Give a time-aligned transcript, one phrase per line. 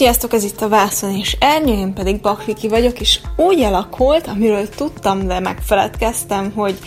[0.00, 4.68] Sziasztok, ez itt a Vászon és Ernyő, én pedig Bakviki vagyok, és úgy alakult, amiről
[4.68, 6.78] tudtam, de megfeledkeztem, hogy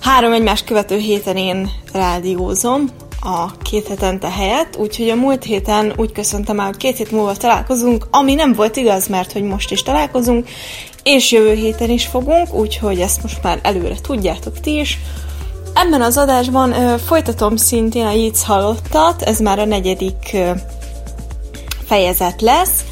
[0.00, 2.88] három egymás követő héten én rádiózom
[3.20, 7.34] a két hetente helyett, úgyhogy a múlt héten úgy köszöntem el, hogy két hét múlva
[7.34, 10.48] találkozunk, ami nem volt igaz, mert hogy most is találkozunk,
[11.02, 14.98] és jövő héten is fogunk, úgyhogy ezt most már előre tudjátok ti is.
[15.74, 20.50] Ebben az adásban ö, folytatom szintén a Jitz halottat, ez már a negyedik ö,
[21.90, 22.84] fejezet lesz,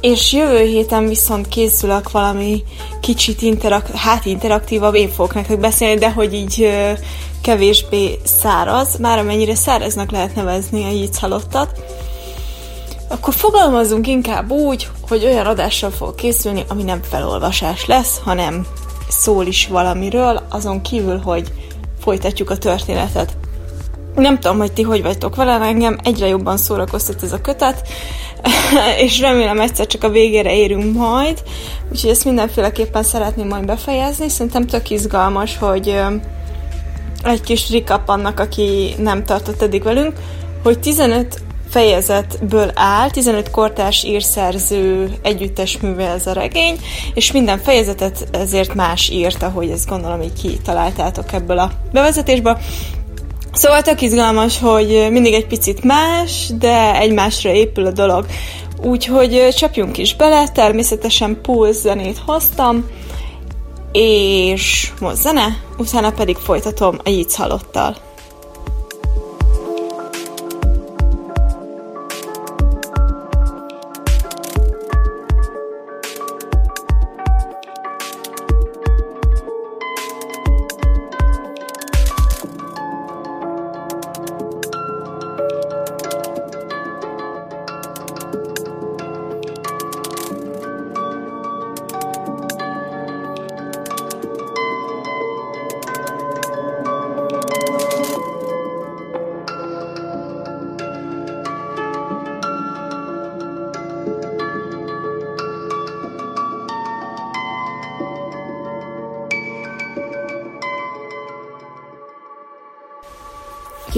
[0.00, 2.62] és jövő héten viszont készülök valami
[3.00, 6.92] kicsit interak- hát interaktívabb, én fogok nektek beszélni, de hogy így ö,
[7.42, 11.80] kevésbé száraz, már amennyire száraznak lehet nevezni a Jitz halottat,
[13.08, 18.66] akkor fogalmazunk inkább úgy, hogy olyan adással fog készülni, ami nem felolvasás lesz, hanem
[19.08, 21.52] szól is valamiről, azon kívül, hogy
[22.00, 23.36] folytatjuk a történetet.
[24.16, 27.88] Nem tudom, hogy ti hogy vagytok vele, engem egyre jobban szórakoztat ez a kötet,
[29.04, 31.42] és remélem egyszer csak a végére érünk majd,
[31.92, 34.28] úgyhogy ezt mindenféleképpen szeretném majd befejezni.
[34.28, 36.00] Szerintem tök izgalmas, hogy
[37.24, 40.12] egy kis recap annak, aki nem tartott eddig velünk,
[40.62, 46.78] hogy 15 fejezetből áll, 15 kortárs írszerző együttes műve ez a regény,
[47.14, 52.58] és minden fejezetet ezért más írt, ahogy ezt gondolom így kitaláltátok ebből a bevezetésből.
[53.56, 58.26] Szóval tök izgalmas, hogy mindig egy picit más, de egymásra épül a dolog.
[58.82, 62.90] Úgyhogy csapjunk is bele, természetesen Pulse zenét hoztam,
[63.92, 67.96] és most zene, utána pedig folytatom a Jitz halottal.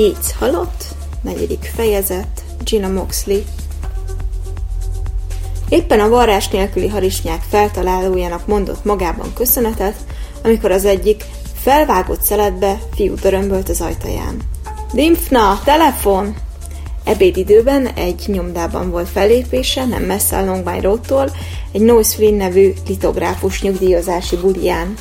[0.08, 0.84] Yates halott,
[1.20, 3.40] negyedik fejezet, Gina Moxley.
[5.68, 9.96] Éppen a varrás nélküli harisnyák feltalálójának mondott magában köszönetet,
[10.42, 11.24] amikor az egyik
[11.54, 14.36] felvágott szeletbe fiú dörömbölt az ajtaján.
[14.92, 16.36] Dimfna, telefon!
[17.04, 21.30] Ebédidőben egy nyomdában volt fellépése, nem messze a Longby Roadtól,
[21.72, 24.94] egy Noise Flynn nevű litográfus nyugdíjazási bulián.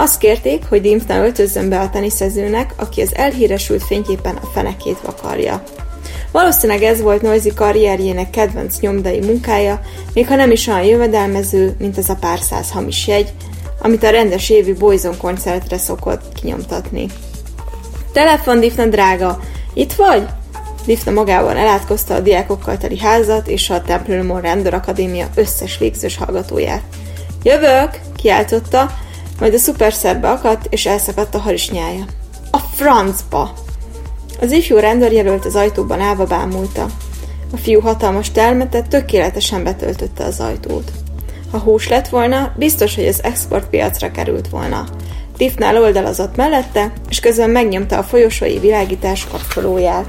[0.00, 5.62] Azt kérték, hogy Dimfna öltözzön be a teniszezőnek, aki az elhíresült fényképen a fenekét vakarja.
[6.32, 9.80] Valószínűleg ez volt Noisy karrierjének kedvenc nyomdai munkája,
[10.14, 13.32] még ha nem is olyan jövedelmező, mint az a pár száz hamis jegy,
[13.78, 17.06] amit a rendes évi Boyzon koncertre szokott kinyomtatni.
[18.12, 19.40] Telefon, Difna drága!
[19.74, 20.26] Itt vagy?
[20.86, 26.82] Difna magával elátkozta a diákokkal teli házat és a Temple Rendőr Akadémia összes végzős hallgatóját.
[27.42, 28.00] Jövök!
[28.16, 28.90] kiáltotta,
[29.40, 32.04] majd a szuperszerbe akadt, és elszakadt a harisnyája.
[32.50, 33.52] A francba!
[34.40, 36.86] Az ifjú rendőrjelölt az ajtóban állva bámulta.
[37.52, 40.90] A fiú hatalmas termetet tökéletesen betöltötte az ajtót.
[41.50, 44.84] Ha hús lett volna, biztos, hogy az exportpiacra került volna.
[45.36, 50.06] Tiffnál oldalazott mellette, és közben megnyomta a folyosói világítás kapcsolóját.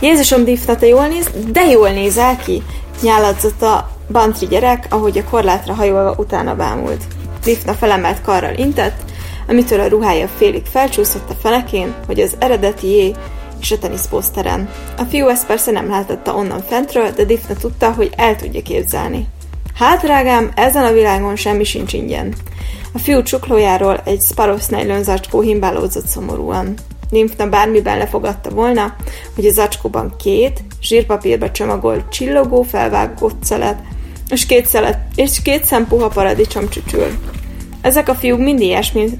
[0.00, 1.30] Jézusom, Diffna, te jól néz?
[1.52, 2.62] De jól nézel ki!
[3.02, 7.04] Nyáladzott a bantri gyerek, ahogy a korlátra hajolva utána bámult.
[7.44, 9.02] Diffna felemelt karral intett,
[9.48, 13.14] amitől a ruhája félig felcsúszott a fenekén, hogy az eredetié
[13.60, 14.68] és a teniszpószteren.
[14.96, 19.26] A fiú ezt persze nem látotta onnan fentről, de Diffna tudta, hogy el tudja képzelni.
[19.74, 22.34] Hát, drágám, ezen a világon semmi sincs ingyen.
[22.92, 26.74] A fiú csuklójáról egy Sparos nylon zacskó himbálódzott szomorúan.
[27.10, 28.94] Nymfna bármiben lefogadta volna,
[29.34, 33.78] hogy a zacskóban két, zsírpapírba csomagolt csillogó felvágott szelet,
[34.28, 37.06] és két, szelet, és két szem puha paradicsom csücsül.
[37.80, 39.10] Ezek a fiúk mindig ilyesmi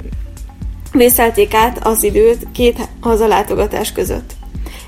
[0.93, 4.33] vészelték át az időt két hazalátogatás között.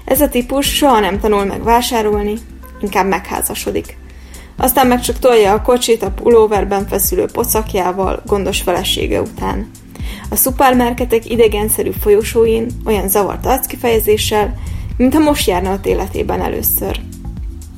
[0.05, 2.35] Ez a típus soha nem tanul meg vásárolni,
[2.81, 3.97] inkább megházasodik.
[4.57, 9.71] Aztán meg csak tolja a kocsit a pulóverben feszülő pocakjával gondos felesége után.
[10.31, 14.55] A szupermarketek idegenszerű folyosóin olyan zavart arckifejezéssel,
[14.97, 17.01] mintha most járna ott életében először.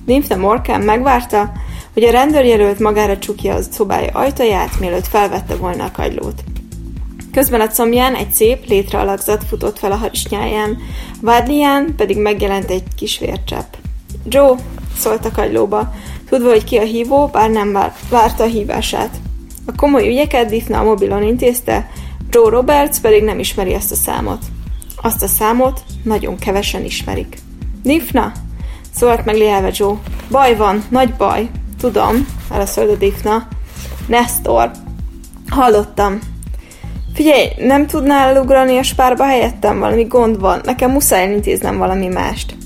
[0.07, 1.53] Nymphna Morkan megvárta,
[1.93, 6.45] hogy a rendőrjelölt magára csukja a szobája ajtaját, mielőtt felvette volna a kagylót.
[7.33, 10.79] Közben a combján egy szép, létrealakzat futott fel a harisnyáján,
[11.21, 13.73] vádlián pedig megjelent egy kis vércsepp.
[14.29, 14.57] Joe,
[14.99, 15.93] szólt a kagylóba,
[16.29, 17.79] tudva, hogy ki a hívó, bár nem
[18.11, 19.17] várta a hívását.
[19.67, 21.91] A komoly ügyeket Diffna a mobilon intézte,
[22.31, 24.45] Joe Roberts pedig nem ismeri ezt a számot.
[25.03, 27.39] Azt a számot nagyon kevesen ismerik.
[27.83, 28.33] Diffna?
[28.95, 29.37] Szólt meg
[29.73, 29.97] Joe.
[30.31, 31.51] Baj van, nagy baj.
[31.83, 33.49] Tudom, a Diffna.
[34.07, 34.71] Nestor.
[35.49, 36.19] Hallottam.
[37.15, 39.79] Figyelj, nem tudnál ugrani a spárba helyettem?
[39.79, 40.61] Valami gond van.
[40.65, 42.57] Nekem muszáj elintéznem valami mást.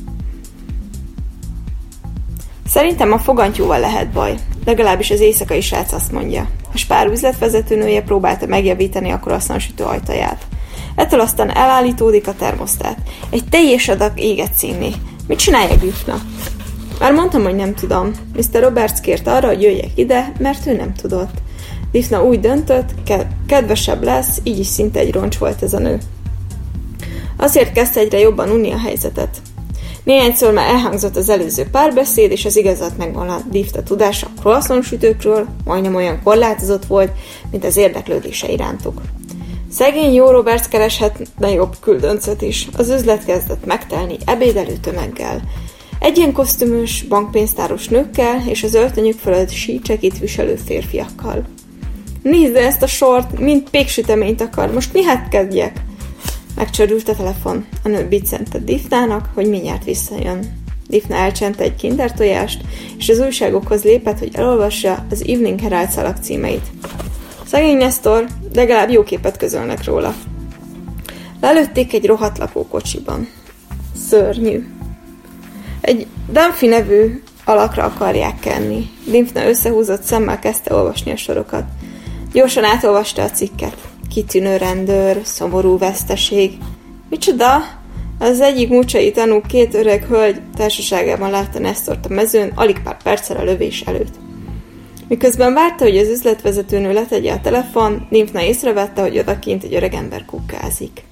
[2.67, 4.35] Szerintem a fogantyúval lehet baj.
[4.65, 6.49] Legalábbis az éjszakai srác azt mondja.
[6.73, 10.47] A spár üzletvezetőnője próbálta megjavítani a croissant ajtaját.
[10.95, 12.99] Ettől aztán elállítódik a termosztát.
[13.31, 14.93] Egy teljes adag éget színni.
[15.27, 16.21] Mit csinálja Güfna?
[17.01, 18.13] Már mondtam, hogy nem tudom.
[18.37, 18.63] Mr.
[18.63, 21.35] Roberts kért arra, hogy jöjjek ide, mert ő nem tudott.
[21.93, 22.91] Difna úgy döntött,
[23.47, 25.99] kedvesebb lesz, így is szinte egy roncs volt ez a nő.
[27.37, 29.41] Azért kezdte egyre jobban unni a helyzetet.
[30.05, 35.47] Néhányszor már elhangzott az előző párbeszéd, és az igazat megvan a Difta tudása a sütőkről,
[35.65, 37.13] majdnem olyan korlátozott volt,
[37.51, 39.01] mint az érdeklődése irántuk.
[39.71, 42.69] Szegény jó Roberts kereshetne jobb küldöncöt is.
[42.77, 45.43] Az üzlet kezdett megtelni ebédelő tömeggel.
[45.99, 51.45] Egyen kosztümös, bankpénztáros nőkkel és az öltönyük fölött sícsekit viselő férfiakkal.
[52.23, 55.81] Nézd ezt a sort, mint péksüteményt akar, most mi hát kezdjek?
[56.57, 57.67] Megcsörült a telefon.
[57.85, 60.65] A nő biccentett Diffnának, hogy mindjárt visszajön.
[60.89, 62.61] Diffna elcsente egy kinder tojást,
[62.99, 66.71] és az újságokhoz lépett, hogy elolvassa az Evening Herald szalag címeit.
[67.47, 70.15] Szegény Nestor, legalább jó képet közölnek róla.
[71.41, 73.29] Lelőtték egy rohadt lakókocsiban.
[74.09, 74.76] Szörnyű.
[75.87, 78.91] Egy Dunphy nevű alakra akarják kenni.
[79.11, 81.65] Dimfna összehúzott szemmel kezdte olvasni a sorokat.
[82.33, 83.77] Gyorsan átolvasta a cikket.
[84.15, 86.53] Kitűnő rendőr, szomorú veszteség.
[87.11, 87.63] Micsoda?
[88.19, 93.37] Az egyik mucsai tanú két öreg hölgy társaságában látta Nestort a mezőn, alig pár perccel
[93.37, 94.15] a lövés előtt.
[95.09, 100.25] Miközben várta, hogy az üzletvezetőnő letegye a telefon, Nymphna észrevette, hogy odakint egy öreg ember
[100.25, 101.03] kukkázik.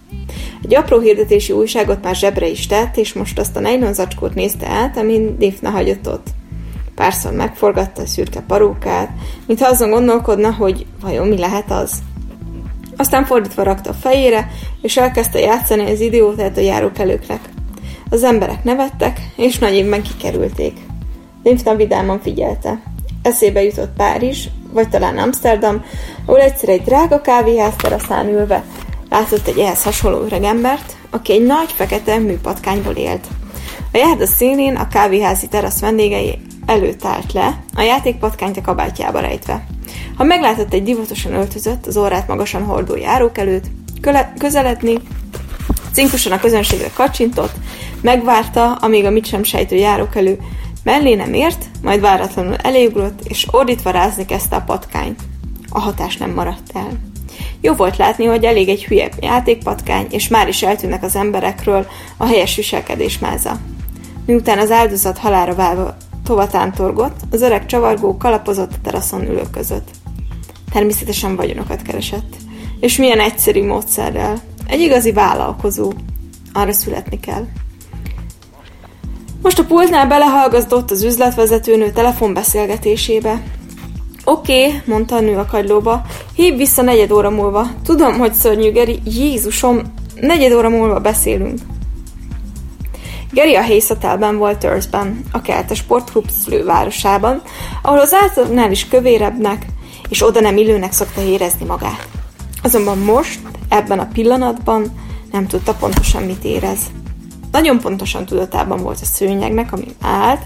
[0.64, 4.97] Egy apró hirdetési újságot már zsebre is tett, és most azt a nejlonzacskót nézte át,
[4.97, 6.26] amin Nymphna hagyott ott.
[6.94, 9.11] Párszor megforgatta a szürke parókát,
[9.47, 11.99] mintha azon gondolkodna, hogy vajon mi lehet az.
[12.97, 14.50] Aztán fordítva rakta a fejére,
[14.83, 17.40] és elkezdte játszani az idiótát a járókelőknek.
[18.11, 20.78] Az emberek nevettek, és nagy évben kikerülték.
[21.42, 22.83] Nymphna vidáman figyelte.
[23.23, 25.85] Eszébe jutott Párizs, vagy talán Amsterdam,
[26.26, 28.64] ahol egyszer egy drága kávéház teraszán ülve
[29.14, 33.26] látott egy ehhez hasonló öregembert, aki egy nagy fekete műpatkányból élt.
[33.92, 39.66] A járda színén a kávéházi terasz vendégei előtt állt le, a játékpatkányt a kabátjába rejtve.
[40.16, 43.64] Ha meglátott egy divatosan öltözött, az orrát magasan hordó járók előtt,
[44.38, 44.99] közeledni,
[45.92, 47.52] cinkosan a közönségre kacsintott,
[48.00, 50.38] megvárta, amíg a mit sem sejtő járókelő
[50.85, 55.21] mellé nem ért, majd váratlanul elégugrott, és ordítva rázni kezdte a patkányt.
[55.68, 57.13] A hatás nem maradt el.
[57.64, 62.26] Jó volt látni, hogy elég egy hülye játékpatkány, és már is eltűnnek az emberekről a
[62.26, 63.56] helyes viselkedés máza.
[64.26, 69.88] Miután az áldozat halára válva tovatántorgott, az öreg csavargó kalapozott a teraszon ülők között.
[70.73, 72.35] Természetesen vagyonokat keresett.
[72.80, 74.40] És milyen egyszerű módszerrel.
[74.66, 75.92] Egy igazi vállalkozó.
[76.52, 77.47] Arra születni kell.
[79.42, 83.42] Most a pultnál belehallgatott az üzletvezetőnő telefonbeszélgetésébe.
[84.25, 86.02] Oké, okay, mondta a nő a kagylóba,
[86.35, 87.66] hív vissza negyed óra múlva.
[87.85, 89.81] Tudom, hogy szörnyű, Geri, Jézusom,
[90.21, 91.59] negyed óra múlva beszélünk.
[93.31, 93.87] Geri a Hayes
[94.38, 97.43] volt Thursben, a keltes sportklub szülővárosában,
[97.83, 99.66] ahol az általánál is kövérebbnek
[100.09, 102.09] és oda nem illőnek szokta érezni magát.
[102.62, 104.93] Azonban most, ebben a pillanatban
[105.33, 106.78] nem tudta pontosan mit érez.
[107.52, 110.43] Nagyon pontosan tudatában volt a szőnyegnek, ami állt,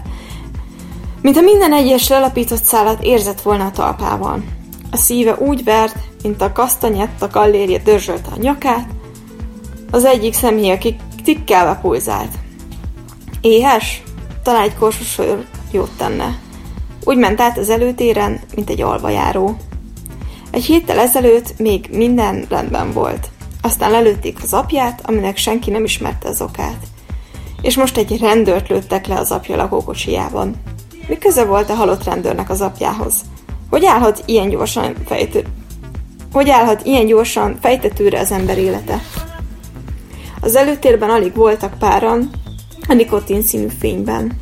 [1.21, 4.43] mintha minden egyes lelapított szállat érzett volna a talpával.
[4.91, 8.89] A szíve úgy vert, mint a kasztanyett a gallérje dörzsölte a nyakát,
[9.91, 10.77] az egyik szemhéja
[11.23, 12.31] tikkelve pulzált.
[13.41, 14.03] Éhes?
[14.43, 15.19] Talán egy korsos
[15.71, 16.39] jót tenne.
[17.03, 19.57] Úgy ment át az előtéren, mint egy alvajáró.
[20.51, 23.29] Egy héttel ezelőtt még minden rendben volt.
[23.61, 26.83] Aztán lelőtték az apját, aminek senki nem ismerte az okát.
[27.61, 30.55] És most egy rendőrt lőttek le az apja lakókocsijában.
[31.09, 33.13] Mi köze volt a halott rendőrnek az apjához?
[33.69, 35.43] Hogy állhat ilyen gyorsan fejtő...
[36.31, 39.01] Hogy állhat ilyen gyorsan fejtetőre az ember élete?
[40.41, 42.29] Az előtérben alig voltak páran,
[42.87, 44.39] a nikotin színű fényben.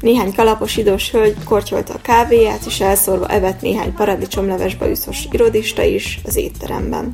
[0.00, 6.20] Néhány kalapos idős hölgy kortyolta a kávéját, és elszórva evett néhány paradicsomlevesbe üszos irodista is
[6.24, 7.12] az étteremben.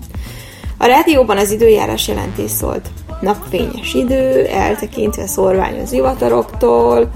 [0.78, 2.88] A rádióban az időjárás jelentés szólt.
[3.20, 7.10] Napfényes idő, eltekintve szorványos zivataroktól,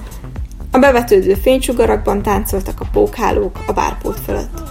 [0.73, 4.63] A bevetődő fénysugarakban táncoltak a pókhálók a bárpult fölött.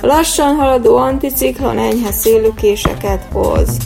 [0.00, 3.76] A lassan haladó anticiklon enyhe szélükéseket hoz.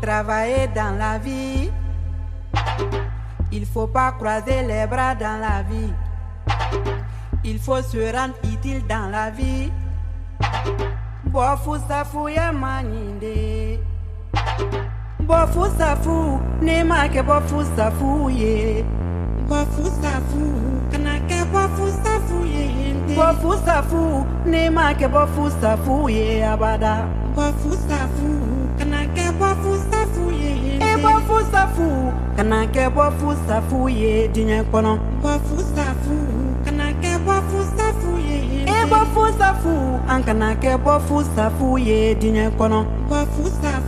[0.00, 1.70] Travailler dans la vie.
[3.50, 5.92] Il faut pas croiser les bras dans la vie.
[7.44, 9.70] Il faut se rendre utile dans la vie.
[11.24, 13.78] Bofu safu ya maninde.
[15.20, 18.84] Bofu safu ne ma ke bofu safu ye.
[19.48, 20.11] Bofu safu
[23.22, 26.94] bofusafu n'i ma kɛ bofusafu ye abada.
[27.36, 28.28] bofusafu
[28.78, 30.50] kana kɛ bofusafu ye.
[30.74, 31.86] i eh, bofusafu
[32.36, 34.92] kana kɛ bofusafu ye diɲɛ kɔnɔ.
[35.22, 36.16] bofusafu
[36.64, 38.38] kana kɛ bofusafu ye.
[38.66, 39.74] i bofusafu
[40.08, 42.80] an kana kɛ bofusafu ye diɲɛ kono.
[43.08, 43.81] bofusafu.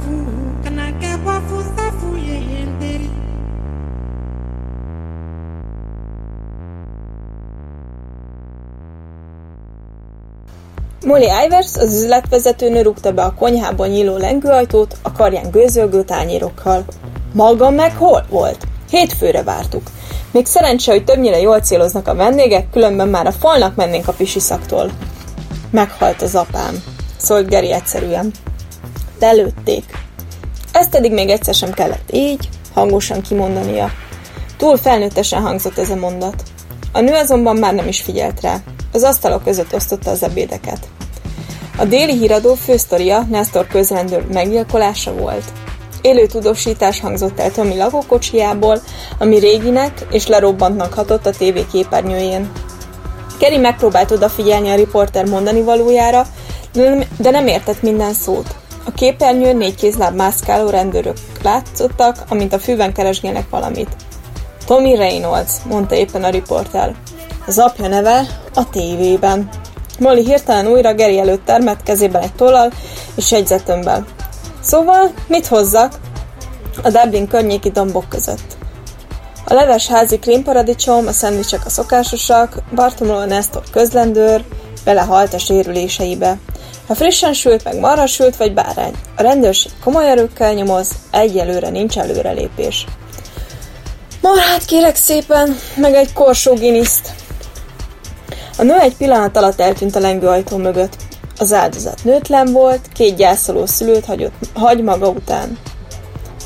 [11.05, 16.85] Molly Ivers, az üzletvezetőnő rúgta be a konyhában nyíló lengőajtót, a karján gőzölgő tányérokkal.
[17.33, 18.67] Maga meg hol volt?
[18.91, 19.83] Hétfőre vártuk.
[20.31, 24.91] Még szerencse, hogy többnyire jól céloznak a vendégek, különben már a falnak mennénk a pisiszaktól.
[25.71, 26.83] Meghalt az apám,
[27.17, 28.31] szólt Geri egyszerűen.
[29.19, 29.85] De lőtték.
[30.73, 33.91] Ezt pedig még egyszer sem kellett így, hangosan kimondania.
[34.57, 36.43] Túl felnőttesen hangzott ez a mondat.
[36.93, 38.61] A nő azonban már nem is figyelt rá.
[38.95, 40.79] Az asztalok között osztotta az ebédeket.
[41.79, 45.45] A déli híradó fősztoria Nestor közrendőr meggyilkolása volt.
[46.03, 48.83] Élő tudósítás hangzott el Tommy lakókocsijából,
[49.19, 52.53] ami réginek és lerobbantnak hatott a tévé képernyőjén.
[53.39, 56.27] Kerry megpróbált odafigyelni a riporter mondani valójára,
[57.19, 58.55] de nem értett minden szót.
[58.85, 63.97] A képernyőn négy kézláb mászkáló rendőrök látszottak, amint a fűben keresgélnek valamit.
[64.67, 66.95] Tommy Reynolds, mondta éppen a riporter.
[67.47, 69.49] Az apja neve a tévében.
[69.99, 72.73] Molly hirtelen újra Geri előtt termett kezében egy tollal
[73.15, 74.07] és jegyzetömben.
[74.61, 75.93] Szóval, mit hozzak?
[76.83, 78.57] A Dublin környéki dombok között.
[79.47, 84.45] A leves házi krémparadicsom, a szendvicsek a szokásosak, Bartomolo Nestor közlendőr,
[84.85, 86.39] belehalt a sérüléseibe.
[86.87, 88.95] Ha frissen sült, meg marha sült, vagy bárány.
[89.17, 92.87] A rendőrség komoly erőkkel nyomoz, egyelőre nincs előrelépés.
[94.21, 97.15] Marhát kérek szépen, meg egy korsó giniszt.
[98.59, 100.97] A nő egy pillanat alatt eltűnt a lengőajtó mögött.
[101.39, 105.59] Az áldozat nőtlen volt, két gyászoló szülőt hagyott, hagy maga után.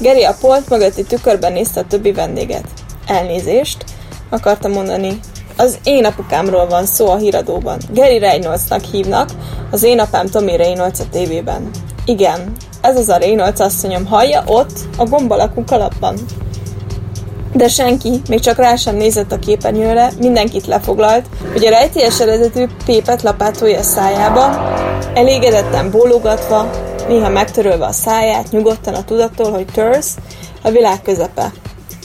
[0.01, 2.64] Geri a polt mögötti tükörben nézte a többi vendéget.
[3.07, 3.85] Elnézést,
[4.31, 5.21] akarta mondani.
[5.57, 7.79] Az én apukámról van szó a híradóban.
[7.92, 9.31] Geri Reynoldsnak hívnak,
[9.71, 11.71] az én apám Tommy Reynolds a tévében.
[12.05, 16.18] Igen, ez az a Reynolds asszonyom hallja ott, a gombalakú kalapban.
[17.53, 22.67] De senki, még csak rá sem nézett a képernyőre, mindenkit lefoglalt, hogy a rejtélyes eredetű
[22.85, 24.77] pépet lapátolja szájába,
[25.15, 26.71] elégedetten bólogatva,
[27.09, 30.17] néha megtörölve a száját, nyugodtan a tudattól, hogy Törsz
[30.63, 31.53] a világ közepe.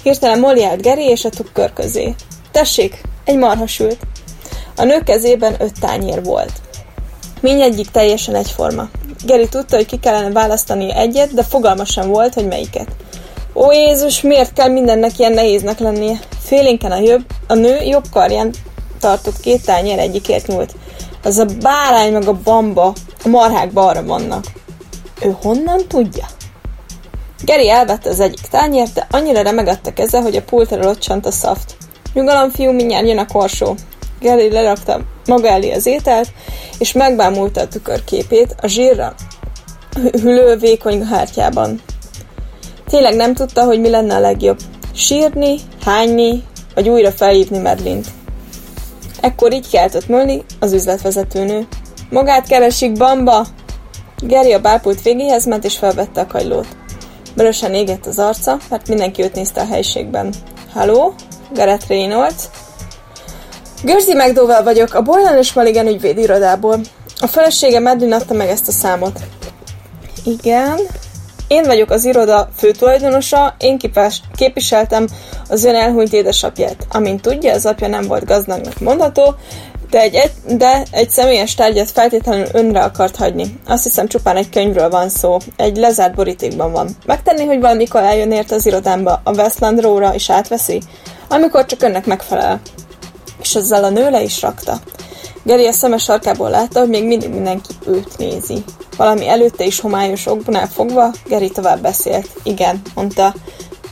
[0.03, 2.15] Hirtelen Molly állt Geri és a tukkör közé.
[2.51, 3.97] Tessék, egy marha sült.
[4.75, 6.51] A nő kezében öt tányér volt.
[7.41, 8.89] Mindegyik teljesen egyforma.
[9.25, 12.87] Geri tudta, hogy ki kellene választani egyet, de fogalma sem volt, hogy melyiket.
[13.55, 16.19] Ó Jézus, miért kell mindennek ilyen nehéznek lennie?
[16.39, 18.53] Félénken a, jobb, a nő jobb karján
[18.99, 20.75] tartott két tányér egyikért nyúlt.
[21.23, 24.45] Az a bárány meg a bamba, a marhák balra vannak.
[25.21, 26.25] Ő honnan tudja?
[27.43, 31.75] Geri elvette az egyik tányért, de annyira remegett keze, hogy a pultra rocsant a szaft.
[32.13, 33.75] Nyugalom, fiú, mindjárt jön a korsó.
[34.19, 36.27] Geri lerakta maga elé az ételt,
[36.77, 39.15] és megbámulta a tükörképét a zsírra
[40.21, 41.81] hülő vékony hártyában.
[42.93, 44.59] Tényleg nem tudta, hogy mi lenne a legjobb.
[44.95, 46.43] Sírni, hányni,
[46.75, 48.07] vagy újra felhívni Medlint.
[49.21, 51.67] Ekkor így keltett Molly, az üzletvezetőnő.
[52.09, 53.45] Magát keresik, bamba!
[54.17, 56.67] Geri a bálpult végéhez ment és felvette a kagylót.
[57.35, 60.33] Börösen égett az arca, mert mindenki őt nézte a helyiségben.
[60.73, 61.13] Halló?
[61.53, 62.43] Gareth Reynolds?
[63.83, 66.79] Görzi McDowell vagyok, a Boylan és Maligen ügyvéd irodából.
[67.19, 69.19] A felesége Medlin adta meg ezt a számot.
[70.25, 70.79] Igen,
[71.53, 73.79] én vagyok az iroda főtulajdonosa, én
[74.35, 75.07] képviseltem
[75.49, 76.87] az ön elhunyt édesapját.
[76.91, 79.35] Amint tudja, az apja nem volt gazdagnak mondható,
[79.89, 83.59] de egy, egy, de egy személyes tárgyat feltétlenül önre akart hagyni.
[83.67, 86.89] Azt hiszem csupán egy könyvről van szó, egy lezárt borítékban van.
[87.05, 90.81] Megtenni, hogy valamikor eljön ért az irodámba, a Westland Row-ra és átveszi?
[91.27, 92.61] Amikor csak önnek megfelel.
[93.41, 94.79] És ezzel a nő le is rakta.
[95.43, 98.63] Geri a szemes sarkából látta, hogy még mindig mindenki őt nézi.
[98.97, 102.29] Valami előtte is homályos oknál fogva, Geri tovább beszélt.
[102.43, 103.33] Igen, mondta.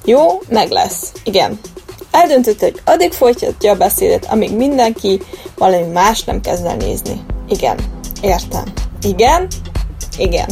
[0.05, 1.11] Jó, meg lesz.
[1.23, 1.59] Igen.
[2.11, 5.21] Eldöntött, hogy addig folytatja a beszédet, amíg mindenki
[5.57, 7.21] valami más nem kezd el nézni.
[7.49, 7.77] Igen.
[8.21, 8.63] Értem.
[9.01, 9.47] Igen?
[10.17, 10.49] Igen.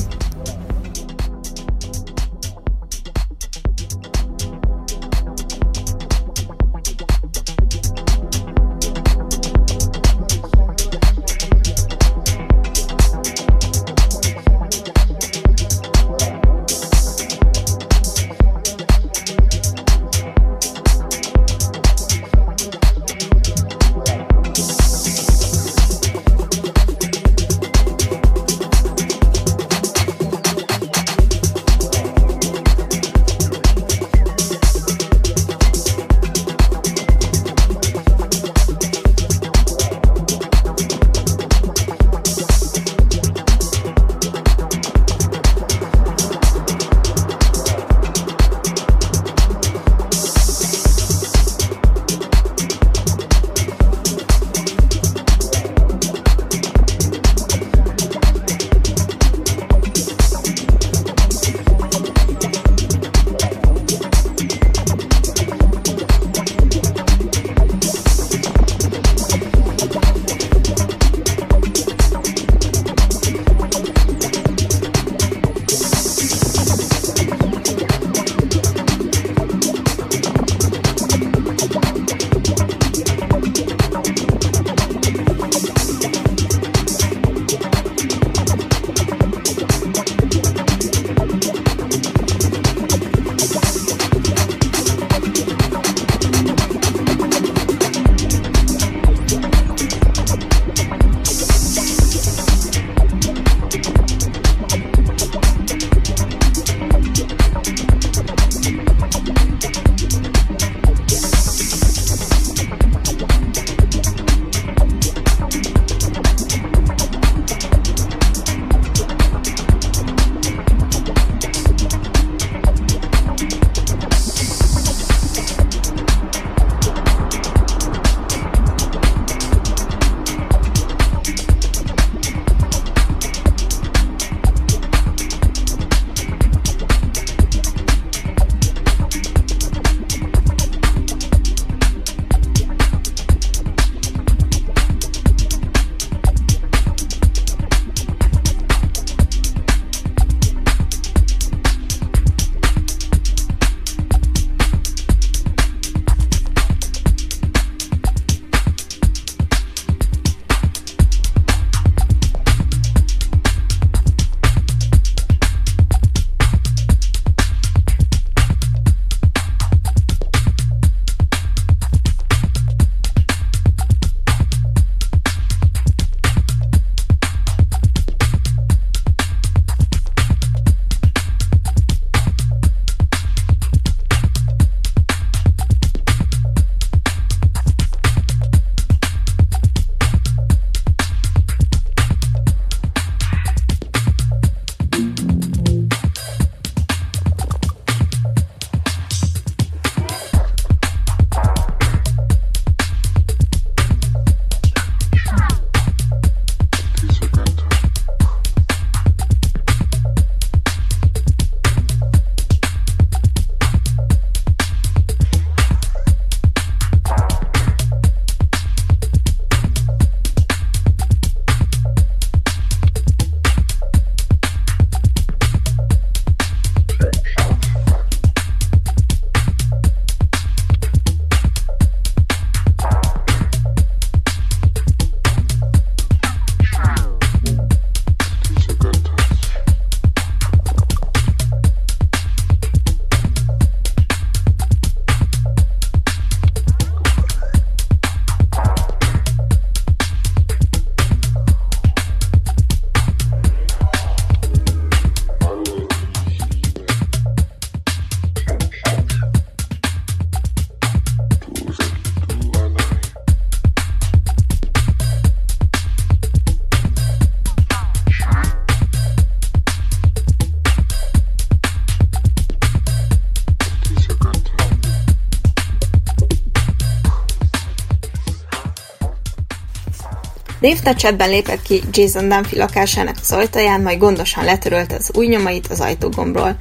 [280.62, 285.68] Dave chatben lépett ki Jason Dunphy lakásának az ajtaján, majd gondosan letörölte az új nyomait
[285.68, 286.58] az ajtógombról.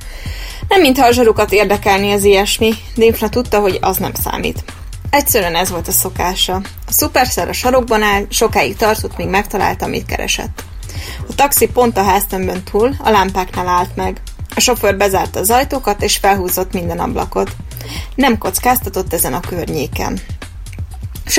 [0.68, 4.64] Nem mintha a zsarukat érdekelni az ilyesmi, Dave tudta, hogy az nem számít.
[5.11, 6.54] Egyszerűen ez volt a szokása.
[6.87, 10.64] A szuperszer a sarokban áll, sokáig tartott, míg megtalálta, amit keresett.
[11.28, 14.20] A taxi pont a háztömbön túl, a lámpáknál állt meg.
[14.54, 17.50] A sofőr bezárta az ajtókat, és felhúzott minden ablakot.
[18.14, 20.20] Nem kockáztatott ezen a környéken.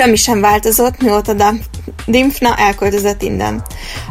[0.00, 1.54] Semmi sem változott, mióta
[2.06, 3.62] Dimfna elköltözött innen.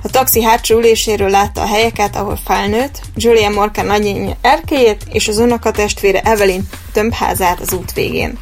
[0.04, 5.38] A taxi hátsó üléséről látta a helyeket, ahol felnőtt, Julia Morgan nagyénye erkéjét és az
[5.38, 8.38] unokatestvére Evelyn tömbházát az út végén.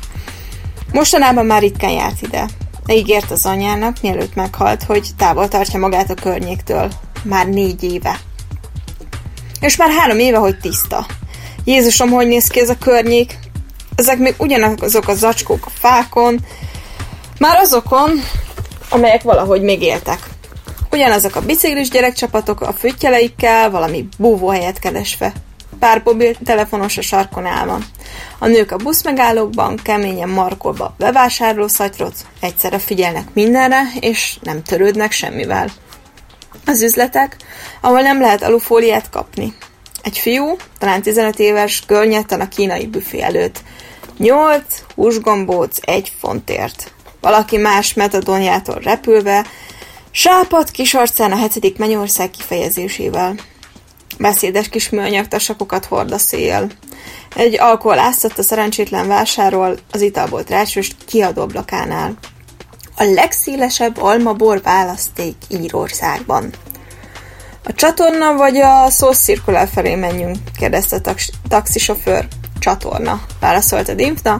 [0.92, 2.46] Mostanában már ritkán járt ide.
[2.88, 6.92] Ígért az anyának, mielőtt meghalt, hogy távol tartja magát a környéktől.
[7.24, 8.20] Már négy éve.
[9.60, 11.06] És már három éve, hogy tiszta.
[11.64, 13.38] Jézusom, hogy néz ki ez a környék?
[13.96, 16.40] Ezek még ugyanazok a zacskók a fákon,
[17.40, 18.12] már azokon,
[18.90, 20.20] amelyek valahogy még éltek.
[20.92, 25.34] Ugyanazok a biciklis gyerekcsapatok a füttyeleikkel, valami búvóhelyet keresve.
[25.80, 26.04] Pár
[26.44, 27.78] telefonos a sarkon állva.
[28.40, 35.12] A nők a buszmegállókban keményen markolva a bevásárló szatyrot, egyszerre figyelnek mindenre, és nem törődnek
[35.12, 35.70] semmivel.
[36.66, 37.38] Az üzletek,
[37.82, 39.54] ahol nem lehet alufóliát kapni.
[40.04, 43.60] Egy fiú, talán 15 éves, görnyetten a kínai büfé előtt.
[44.18, 46.92] Nyolc húsgombóc egy fontért.
[47.22, 49.46] Valaki más metadonjától repülve,
[50.12, 53.36] sápad kis arcán a hetedik mennyország kifejezésével.
[54.18, 56.68] Beszédes kis műanyag tasakokat hord a szél.
[57.36, 62.14] Egy alkohol ászott a szerencsétlen vásárol az italból trácsost kiadóblakánál.
[62.96, 66.54] A legszélesebb almabor választék Írországban.
[67.64, 70.38] A csatorna vagy a szószirkulál felé menjünk?
[70.58, 72.28] kérdezte a tax- taxisofőr.
[72.60, 74.40] Csatorna, válaszolta Dimfna,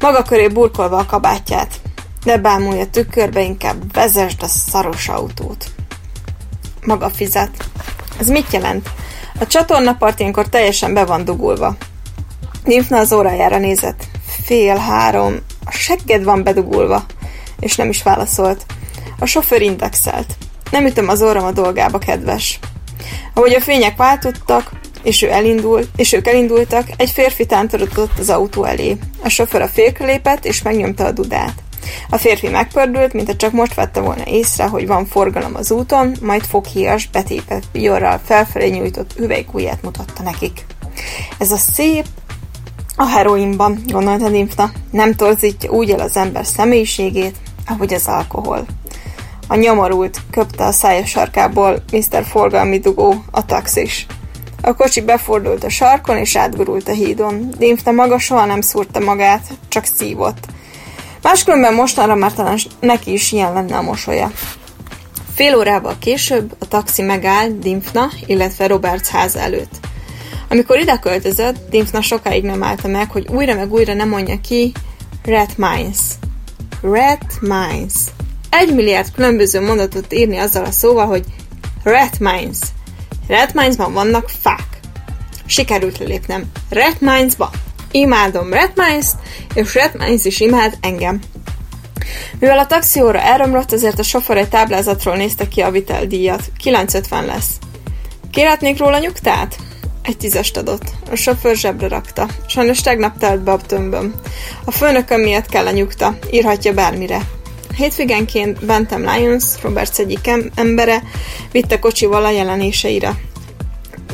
[0.00, 1.80] maga köré burkolva a kabátját.
[2.26, 5.66] Ne bámulj a tükörbe, inkább vezesd a szaros autót.
[6.86, 7.50] Maga fizet.
[8.18, 8.90] Ez mit jelent?
[9.40, 11.76] A csatornapart ilyenkor teljesen be van dugulva.
[12.64, 14.04] Nymfna az órájára nézett.
[14.44, 15.36] Fél három.
[15.64, 17.04] A segged van bedugulva.
[17.60, 18.66] És nem is válaszolt.
[19.18, 20.36] A sofőr indexelt.
[20.70, 22.58] Nem ütöm az óram a dolgába, kedves.
[23.34, 24.70] Ahogy a fények váltottak,
[25.02, 28.96] és, ő elindult, és ők elindultak, egy férfi tántorodott az autó elé.
[29.22, 31.64] A sofőr a félkre lépett, és megnyomta a dudát.
[32.10, 36.42] A férfi megpördült, mintha csak most vette volna észre, hogy van forgalom az úton, majd
[36.42, 40.64] foghíjas, betépett vigyorral felfelé nyújtott üvegújját mutatta nekik.
[41.38, 42.06] Ez a szép,
[42.96, 48.66] a heroinban, gondolta Dimfna, nem torzítja úgy el az ember személyiségét, ahogy az alkohol.
[49.48, 52.24] A nyomorult köpte a szája sarkából Mr.
[52.24, 54.06] Forgalmi dugó, a taxis.
[54.62, 57.50] A kocsi befordult a sarkon és átgurult a hídon.
[57.58, 60.46] Dimfna maga soha nem szúrta magát, csak szívott.
[61.26, 64.30] Máskülönben mostanra már talán neki is ilyen lenne a mosolya.
[65.34, 69.74] Fél órával később a taxi megáll Dimfna, illetve Roberts ház előtt.
[70.48, 74.72] Amikor ide költözött, Dimfna sokáig nem állta meg, hogy újra meg újra nem mondja ki
[75.24, 75.98] Red Mines.
[76.82, 77.94] Red Mines.
[78.50, 81.24] Egy milliárd különböző mondatot írni azzal a szóval, hogy
[81.82, 82.58] Red Mines.
[83.28, 84.80] Red Mines-ban vannak fák.
[85.46, 87.50] Sikerült lelépnem Red Mines-ba.
[87.96, 89.06] Imádom Redmines,
[89.54, 91.20] és Redmines is imád engem.
[92.38, 96.42] Mivel a taxióra elromlott, ezért a sofőr egy táblázatról nézte ki a viteldíjat.
[96.58, 97.50] 950 lesz.
[98.30, 99.56] Kérhetnék róla nyugtát?
[100.02, 100.82] Egy tízest adott.
[101.10, 102.26] A sofőr zsebre rakta.
[102.46, 104.14] Sajnos tegnap telt be a tömböm.
[104.64, 106.18] A főnököm miatt kell a nyugta.
[106.30, 107.20] Írhatja bármire.
[107.76, 111.02] Hétvégenként Bentem Lyons, Roberts egyik embere,
[111.52, 113.14] vitte kocsival a jelenéseire.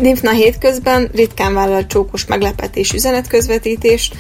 [0.00, 4.14] Dimfna hétközben ritkán vállal csókos meglepetés üzenetközvetítést,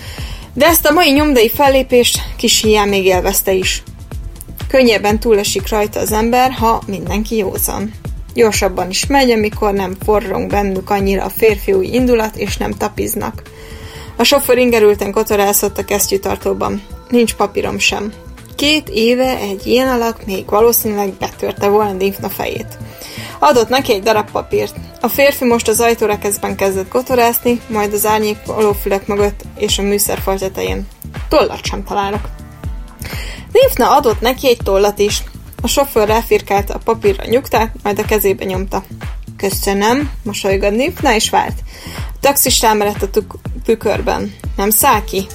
[0.54, 3.82] de ezt a mai nyomdai fellépést kis hiány még élvezte is.
[4.68, 7.92] Könnyebben túlesik rajta az ember, ha mindenki józan.
[8.34, 13.42] Gyorsabban is megy, amikor nem forrong bennük annyira a férfiúi indulat, és nem tapiznak.
[14.16, 16.82] A sofőr ingerülten kotorászott a kesztyűtartóban.
[17.08, 18.12] Nincs papírom sem.
[18.56, 22.78] Két éve egy ilyen alak még valószínűleg betörte volna Dimfna fejét.
[23.44, 24.74] Adott neki egy darab papírt.
[25.00, 30.38] A férfi most az ajtórekeszben kezdett kotorászni, majd az árnyék alófülek mögött és a műszerfal
[30.38, 30.86] tetején.
[31.28, 32.20] Tollat sem találok.
[33.52, 35.22] Nifna adott neki egy tollat is.
[35.62, 38.82] A sofőr ráfirkálta a papírra nyugtát, majd a kezébe nyomta.
[39.36, 41.58] Köszönöm, mosolygott Nifna és várt.
[41.86, 43.20] A taxis rámerett a
[43.64, 44.34] tükörben.
[44.56, 45.26] Nem száll ki?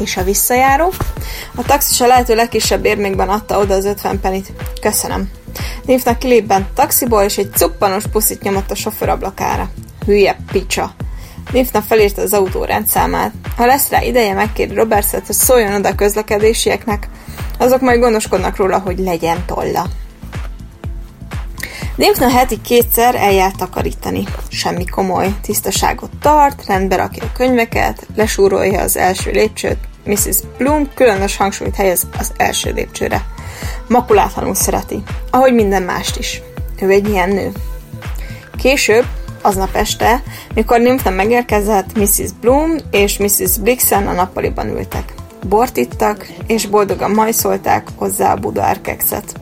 [0.00, 0.92] És a visszajáró?
[1.54, 4.52] A taxis a lehető legkisebb érmékben adta oda az 50 penit.
[4.80, 5.39] Köszönöm.
[5.84, 9.70] Nívnak kilépben taxiból, és egy cuppanos puszit nyomott a sofőr ablakára.
[10.06, 10.94] Hülye picsa.
[11.52, 13.32] Nívna felírta az autó rendszámát.
[13.56, 17.08] Ha lesz rá ideje, megkéri Robertset, hogy szóljon oda a közlekedésieknek,
[17.58, 19.86] azok majd gondoskodnak róla, hogy legyen tolla.
[21.96, 24.24] Nymphna heti kétszer eljár takarítani.
[24.48, 25.34] Semmi komoly.
[25.42, 30.36] Tisztaságot tart, rendbe rakja a könyveket, lesúrolja az első lépcsőt, Mrs.
[30.58, 33.24] Bloom különös hangsúlyt helyez az első lépcsőre.
[33.90, 36.42] Makulátlanul szereti, ahogy minden mást is.
[36.80, 37.52] Ő egy ilyen nő.
[38.58, 39.04] Később,
[39.42, 40.22] aznap este,
[40.54, 42.32] mikor Nymphna megérkezett, Mrs.
[42.40, 43.58] Bloom és Mrs.
[43.58, 45.14] Blixen a nappaliban ültek.
[45.48, 49.34] Bort ittak, és boldogan majszolták hozzá a budárkekszet.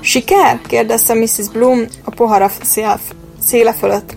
[0.00, 0.60] Siker?
[0.66, 1.48] kérdezte Mrs.
[1.52, 3.00] Bloom a pohara szél,
[3.44, 4.16] széle fölött.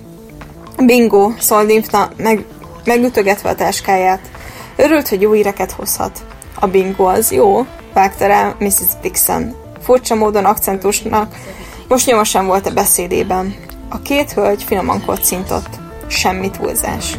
[0.86, 2.46] Bingo, szólt Nymphna, meg,
[2.86, 4.32] megütögetve a táskáját.
[4.76, 6.26] Örült, hogy jó íreket hozhat.
[6.60, 9.00] A bingo az jó, vágta rá Mrs.
[9.02, 9.56] Dixon.
[9.82, 11.36] Furcsa módon akcentusnak
[11.88, 13.56] most nyoma sem volt a beszédében.
[13.90, 15.70] A két hölgy finoman kocintott.
[16.08, 17.18] Semmi túlzás.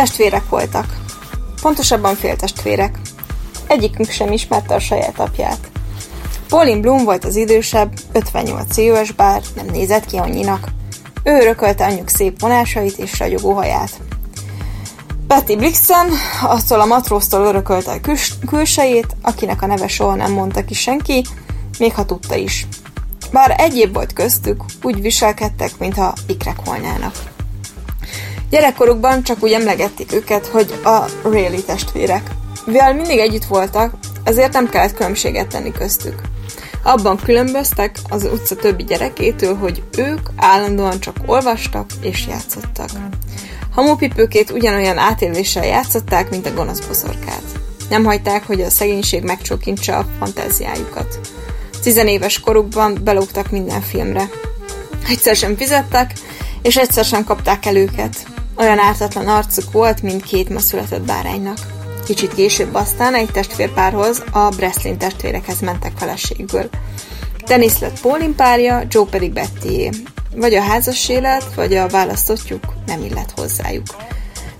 [0.00, 0.96] Testvérek voltak.
[1.62, 2.98] Pontosabban féltestvérek.
[3.66, 5.70] Egyikünk sem ismerte a saját apját.
[6.48, 10.68] Pauline Bloom volt az idősebb, 58 éves, bár nem nézett ki annyinak.
[11.22, 13.90] Ő örökölte anyjuk szép vonásait és ragyogó haját.
[15.26, 16.10] Betty Blixen
[16.42, 21.24] attól a matróztól örökölte a küls- külsejét, akinek a neve soha nem mondta ki senki,
[21.78, 22.66] még ha tudta is.
[23.32, 27.29] Bár egy év volt köztük, úgy viselkedtek, mintha ikrek volnának.
[28.50, 32.30] Gyerekkorukban csak úgy emlegették őket, hogy a Rayleigh testvérek.
[32.64, 33.94] Mivel mindig együtt voltak,
[34.24, 36.20] ezért nem kellett különbséget tenni köztük.
[36.82, 42.90] Abban különböztek az utca többi gyerekétől, hogy ők állandóan csak olvastak és játszottak.
[43.74, 47.42] Hamupipőkét ugyanolyan átéléssel játszották, mint a gonosz boszorkát.
[47.88, 51.18] Nem hagyták, hogy a szegénység megcsókintsa a fantáziájukat.
[51.82, 54.28] Tizenéves korukban belógtak minden filmre.
[55.08, 56.12] Egyszer sem fizettek,
[56.62, 58.26] és egyszer sem kapták el őket.
[58.60, 61.58] Olyan ártatlan arcuk volt, mint két ma született báránynak.
[62.04, 66.68] Kicsit később aztán egy testvérpárhoz, a Breslin testvérekhez mentek feleségből.
[67.46, 69.90] Dennis lett Paulin párja, Joe pedig Bettyé.
[70.34, 73.86] Vagy a házas élet, vagy a választottjuk nem illet hozzájuk.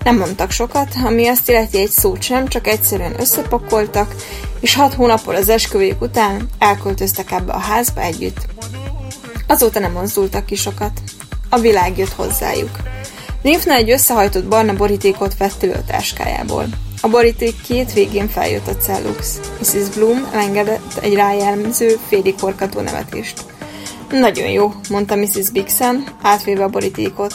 [0.03, 4.15] Nem mondtak sokat, ami azt illeti egy szót sem, csak egyszerűen összepakoltak,
[4.59, 8.47] és hat hónappal az esküvőjük után elköltöztek ebbe a házba együtt.
[9.47, 11.01] Azóta nem mozdultak ki sokat.
[11.49, 12.71] A világ jött hozzájuk.
[13.41, 16.65] Nymphna egy összehajtott barna borítékot vett elő a táskájából.
[17.01, 19.39] A boríték két végén feljött a cellux.
[19.59, 19.89] Mrs.
[19.95, 23.43] Bloom elengedett egy rájelmző, félig korkató nevetést.
[24.11, 25.49] Nagyon jó, mondta Mrs.
[25.49, 27.33] Bixen, átvéve a borítékot.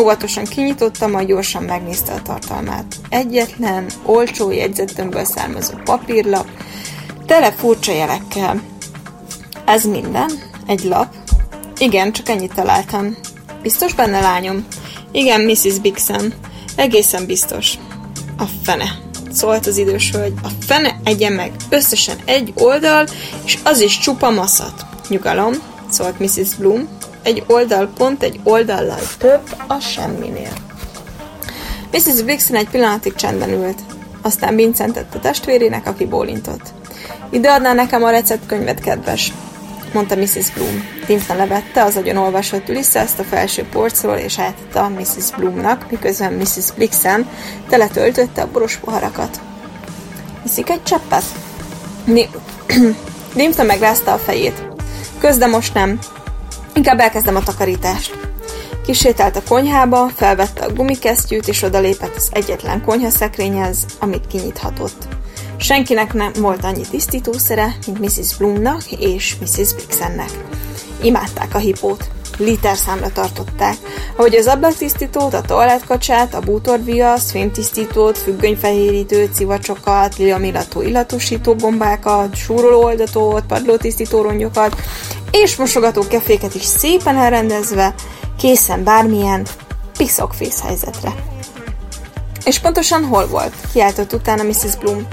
[0.00, 2.94] Óvatosan kinyitotta, majd gyorsan megnézte a tartalmát.
[3.08, 6.48] Egyetlen, olcsó jegyzetömből származó papírlap,
[7.26, 8.62] tele furcsa jelekkel.
[9.66, 10.30] Ez minden?
[10.66, 11.14] Egy lap?
[11.78, 13.16] Igen, csak ennyit találtam.
[13.62, 14.66] Biztos benne, lányom?
[15.12, 15.78] Igen, Mrs.
[15.78, 16.34] Bixen.
[16.76, 17.74] Egészen biztos.
[18.38, 18.98] A fene,
[19.32, 20.32] szólt az idős hölgy.
[20.42, 21.52] A fene egye meg.
[21.68, 23.06] Összesen egy oldal,
[23.44, 24.86] és az is csupa maszat.
[25.08, 25.52] Nyugalom,
[25.90, 26.54] szólt Mrs.
[26.58, 26.88] Bloom.
[27.22, 30.52] Egy oldal pont egy oldallal több a semminél.
[31.92, 32.22] Mrs.
[32.22, 33.78] Bixen egy pillanatig csendben ült.
[34.22, 36.72] Aztán Vincent a testvérének, aki bólintott.
[37.30, 39.32] Ide adná nekem a receptkönyvet, kedves
[39.92, 40.52] mondta Mrs.
[40.54, 40.88] Bloom.
[41.06, 42.68] Timpton levette az agyon olvasott
[43.18, 45.30] a felső porcról, és átadta Mrs.
[45.36, 46.72] Bloomnak, miközben Mrs.
[46.74, 47.28] Blixen
[47.68, 49.40] teletöltötte a boros poharakat.
[50.44, 51.24] Iszik egy cseppet?
[53.34, 54.68] Dimpton megrázta a fejét.
[55.18, 55.98] Közde most nem.
[56.74, 58.18] Inkább elkezdem a takarítást.
[58.86, 65.17] Kisétált a konyhába, felvette a gumikesztyűt, és odalépett az egyetlen konyhaszekrényhez, amit kinyithatott.
[65.58, 68.36] Senkinek nem volt annyi tisztítószere, mint Mrs.
[68.36, 69.74] Bloomnak és Mrs.
[69.74, 70.30] Bixennek.
[71.02, 72.08] Imádták a hipót.
[72.38, 73.76] Literszámra tartották,
[74.16, 84.22] ahogy az ablaktisztítót, a toalettkacsát, a bútorviaszt, fémtisztítót, függönyfehérítőt, civacsokat, liamillató illatosító bombákat, súrolóoldatót, padlótisztító
[84.22, 84.76] rongyokat,
[85.30, 87.94] és mosogató keféket is szépen elrendezve,
[88.38, 89.46] készen bármilyen
[89.96, 91.37] piszokfész helyzetre.
[92.48, 93.54] És pontosan hol volt?
[93.72, 94.76] Kiáltott utána Mrs.
[94.80, 95.06] Bloom.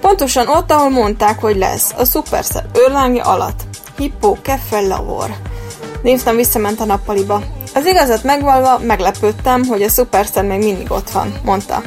[0.00, 3.60] Pontosan ott, ahol mondták, hogy lesz, a Superstar őrlángja alatt.
[3.96, 5.34] Hippo, keffe, lavor.
[6.02, 7.42] Néztem visszament a nappaliba.
[7.74, 11.82] Az igazat megvalva meglepődtem, hogy a Superstar még mindig ott van, mondta.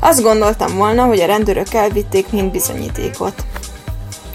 [0.00, 3.44] Azt gondoltam volna, hogy a rendőrök elvitték mint bizonyítékot.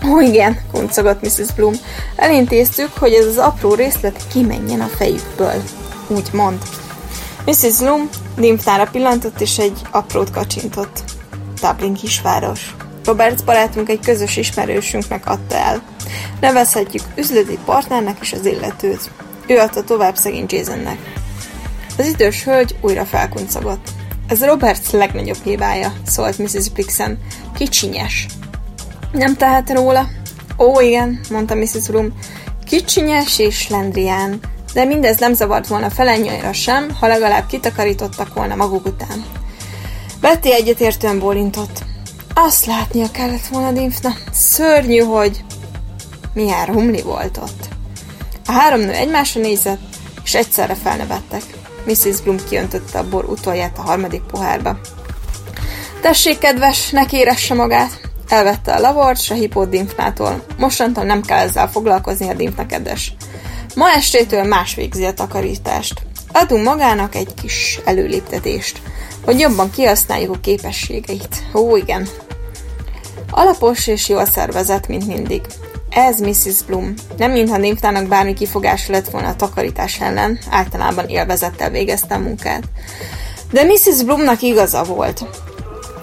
[0.09, 1.53] Ó, igen, kuncogott Mrs.
[1.55, 1.73] Bloom.
[2.15, 5.63] Elintéztük, hogy ez az apró részlet kimenjen a fejükből.
[6.07, 6.57] Úgy mond.
[7.45, 7.77] Mrs.
[7.79, 11.03] Bloom Dimfnára pillantott, és egy aprót kacsintott.
[11.61, 12.75] Dublin kisváros.
[13.05, 15.81] Roberts barátunk egy közös ismerősünknek adta el.
[16.39, 19.11] Nevezhetjük üzleti partnernek is az illetőt.
[19.47, 20.97] Ő adta tovább szegény Jasonnek.
[21.97, 23.87] Az idős hölgy újra felkuncogott.
[24.27, 26.69] Ez Roberts legnagyobb hibája, szólt Mrs.
[26.73, 27.19] Pixen.
[27.55, 28.25] Kicsinyes.
[29.11, 30.07] Nem tehet róla?
[30.57, 31.87] Ó, igen, mondta Mrs.
[31.87, 32.13] Bloom.
[32.65, 34.39] Kicsinyes és lendrián,
[34.77, 39.25] de mindez nem zavart volna felennyire sem, ha legalább kitakarítottak volna maguk után.
[40.21, 41.83] Betty egyetértően bólintott.
[42.33, 44.13] Azt látnia kellett volna, Dimfna.
[44.31, 45.43] Szörnyű, hogy...
[46.33, 47.67] Milyen rumli volt ott.
[48.45, 49.81] A három nő egymásra nézett,
[50.23, 51.43] és egyszerre felnevettek.
[51.85, 52.21] Mrs.
[52.23, 54.79] Bloom kiöntötte a bor utolját a harmadik pohárba.
[56.01, 58.01] Tessék, kedves, ne kéresse magát!
[58.27, 60.43] Elvette a lavort, s a hipót Dimfnától.
[60.57, 63.15] Mostantól nem kell ezzel foglalkozni a Dimfna kedves.
[63.77, 66.01] Ma estétől más végzi a takarítást.
[66.31, 68.81] Adunk magának egy kis előléptetést,
[69.25, 71.43] hogy jobban kihasználjuk a képességeit.
[71.53, 72.07] Ó, igen.
[73.31, 75.41] Alapos és jól szervezett, mint mindig.
[75.89, 76.63] Ez Mrs.
[76.65, 76.93] Bloom.
[77.17, 82.63] Nem mintha Nymphnának bármi kifogása lett volna a takarítás ellen, általában élvezettel végezte a munkát.
[83.51, 84.03] De Mrs.
[84.03, 85.25] Bloomnak igaza volt.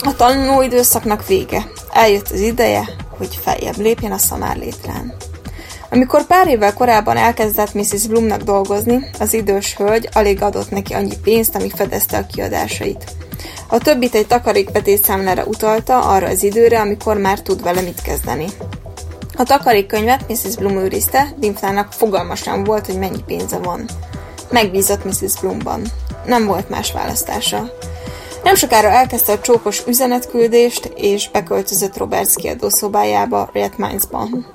[0.04, 1.66] A tanuló időszaknak vége.
[1.92, 5.14] Eljött az ideje, hogy feljebb lépjen a szamár létrán.
[5.94, 8.06] Amikor pár évvel korábban elkezdett Mrs.
[8.06, 13.04] Bloomnak dolgozni, az idős hölgy alig adott neki annyi pénzt, ami fedezte a kiadásait.
[13.68, 18.46] A többit egy takarékbetétszámlára utalta arra az időre, amikor már tud vele mit kezdeni.
[19.36, 20.56] A takarékkönyvet Mrs.
[20.56, 23.84] Bloom őrizte, Dimfnának fogalma sem volt, hogy mennyi pénze van.
[24.50, 25.40] Megbízott Mrs.
[25.40, 25.82] Bloomban.
[26.26, 27.70] Nem volt más választása.
[28.44, 34.54] Nem sokára elkezdte a csókos üzenetküldést, és beköltözött Roberts kiadószobájába, Red Mines-ban.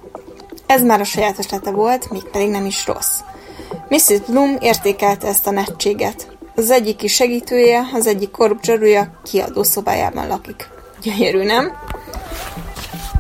[0.70, 3.20] Ez már a saját ötlete volt, mégpedig nem is rossz.
[3.88, 4.20] Mrs.
[4.28, 6.28] Bloom értékelte ezt a nettséget.
[6.56, 8.72] Az egyik kis segítője, az egyik korrupt
[9.24, 10.68] kiadó szobájában lakik.
[11.02, 11.72] Gyönyörű, nem?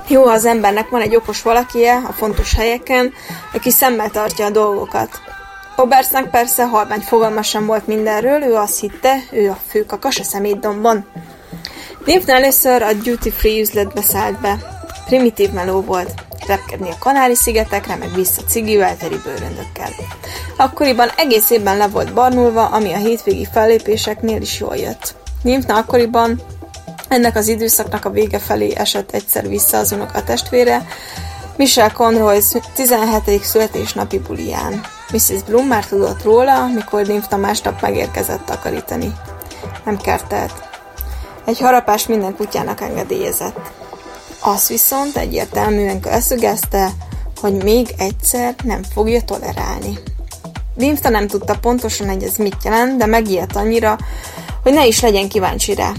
[0.07, 3.13] Jó, az embernek van egy okos valakije a fontos helyeken,
[3.53, 5.09] aki szemmel tartja a dolgokat.
[5.75, 11.07] Robertsnek persze halvány fogalma sem volt mindenről, ő azt hitte, ő a főkakas a szemétdomban.
[12.05, 14.57] Népne először a duty free üzletbe szállt be.
[15.05, 19.89] Primitív meló volt, repkedni a Kanári-szigetekre, meg vissza cigivel, teri bőröndökkel.
[20.57, 25.15] Akkoriban egész évben le volt barnulva, ami a hétvégi fellépéseknél is jól jött.
[25.41, 26.41] Nymphna akkoriban
[27.07, 30.87] ennek az időszaknak a vége felé esett egyszer vissza az unoka testvére,
[31.59, 32.39] Michelle Conroy
[32.75, 33.43] 17.
[33.43, 34.81] születésnapi bulián.
[35.11, 35.43] Mrs.
[35.45, 39.13] Bloom már tudott róla, mikor Nymphna másnap megérkezett takarítani.
[39.85, 40.53] Nem kertelt.
[41.45, 43.78] Egy harapás minden kutyának engedélyezett.
[44.41, 46.91] Az viszont egyértelműen leszögezte,
[47.41, 49.99] hogy még egyszer nem fogja tolerálni.
[50.75, 53.97] Nymphna nem tudta pontosan, hogy ez mit jelent, de megijedt annyira,
[54.63, 55.91] hogy ne is legyen kíváncsi rá.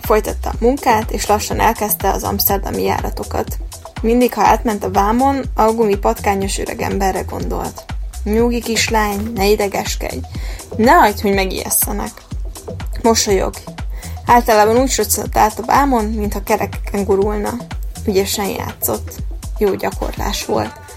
[0.00, 3.58] Folytatta a munkát, és lassan elkezdte az amsterdami járatokat.
[4.00, 7.84] Mindig, ha átment a vámon, a gumi patkányos emberre gondolt.
[8.24, 10.18] Nyugi kislány, ne idegeskedj,
[10.76, 12.10] ne hagyd, hogy megijesszenek.
[13.02, 13.54] Mosolyog.
[14.26, 17.50] Általában úgy socszott át a vámon, mintha kerekeken gurulna.
[18.08, 19.12] Ügyesen játszott.
[19.58, 20.87] Jó gyakorlás volt.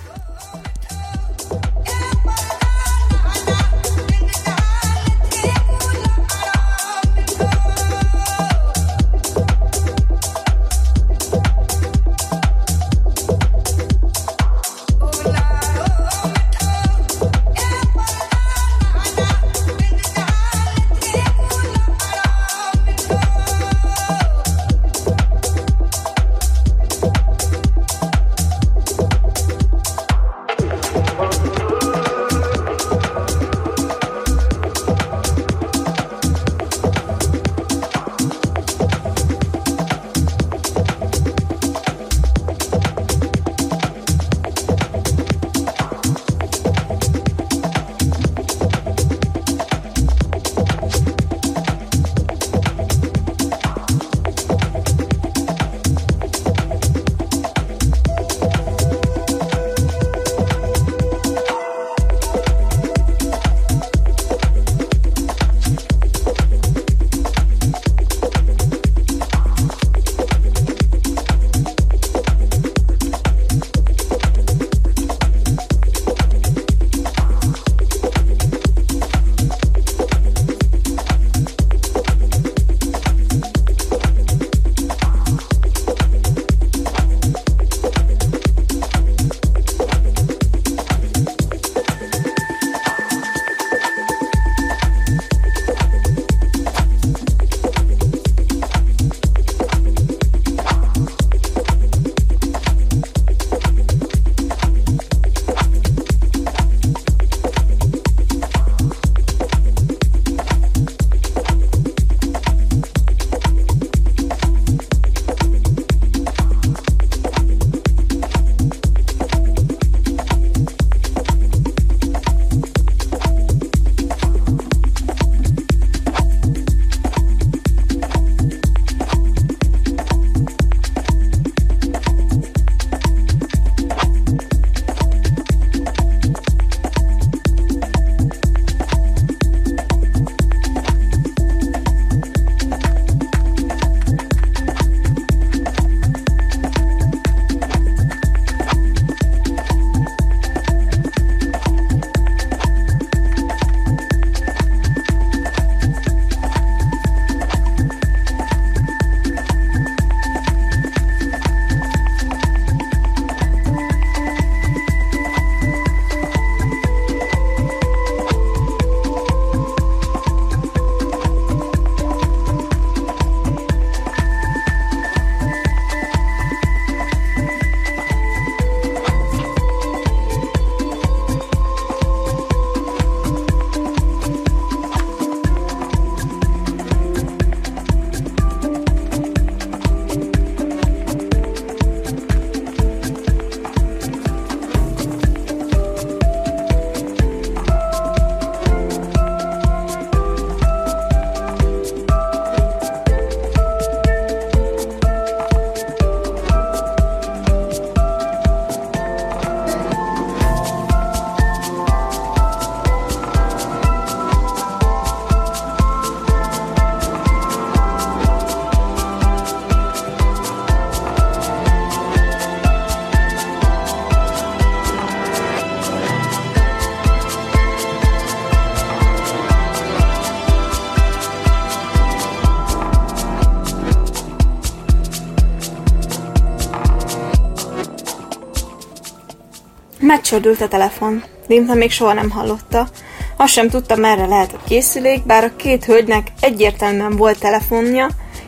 [240.32, 241.24] Megcsordult a telefon.
[241.48, 242.90] Dimna még soha nem hallotta.
[243.38, 248.08] Azt sem tudta, merre lehet a készülék, bár a két hölgynek egyértelműen volt telefonja,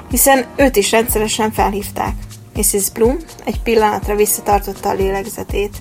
[0.10, 2.14] hiszen őt is rendszeresen felhívták.
[2.56, 2.90] Mrs.
[2.94, 5.78] Bloom egy pillanatra visszatartotta a lélegzetét.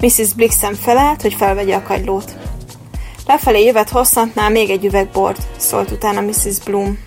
[0.00, 0.32] Mrs.
[0.36, 2.36] Blixen felállt, hogy felvegye a kagylót.
[3.26, 6.58] Lefelé jövet hosszantnál még egy üveg bort, szólt utána Mrs.
[6.64, 6.98] Bloom.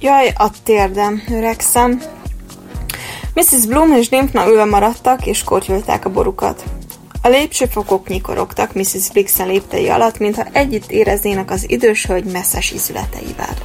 [0.00, 2.02] Jaj, a térdem, öregszem.
[3.34, 3.66] Mrs.
[3.66, 6.64] Bloom és Dimpna ülve maradtak, és kortyolták a borukat.
[7.24, 9.10] A lépcsőfokok nyikorogtak Mrs.
[9.12, 13.56] Blixen léptei alatt, mintha együtt éreznének az idős hölgy messzes ízületeivel.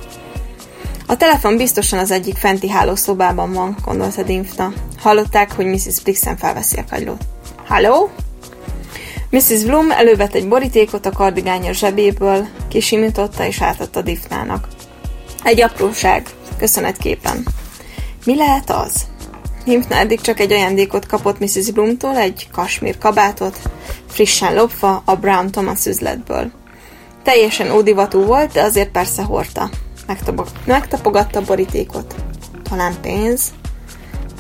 [1.08, 4.74] A telefon biztosan az egyik fenti hálószobában van, gondolta Dimfna.
[5.00, 6.02] Hallották, hogy Mrs.
[6.04, 7.22] Blixen felveszi a kagylót.
[7.66, 8.10] Halló?
[9.30, 9.64] Mrs.
[9.64, 14.68] Bloom elővett egy borítékot a kardigánya zsebéből, kisimította és átadta Diffnának.
[15.44, 16.28] Egy apróság,
[16.58, 17.46] köszönetképpen.
[18.26, 19.06] Mi lehet az?
[19.68, 21.72] Himpna eddig csak egy ajándékot kapott Mrs.
[21.72, 23.60] Bloomtól, egy kasmír kabátot,
[24.10, 26.52] frissen lopva a Brown Thomas üzletből.
[27.24, 29.70] Teljesen ódivatú volt, de azért persze hordta.
[30.66, 32.16] megtapogatta a borítékot.
[32.70, 33.54] Talán pénz?